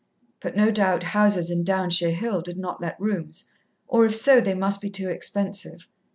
[0.41, 3.43] But no doubt houses in Downshire Hill did not let rooms,
[3.87, 5.87] or if so they must be too expensive.